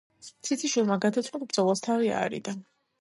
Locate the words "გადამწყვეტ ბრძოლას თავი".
1.05-2.11